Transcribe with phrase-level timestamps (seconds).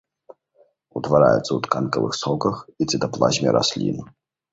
[0.99, 4.01] Утвараюцца ў тканкавых соках і цытаплазме раслін.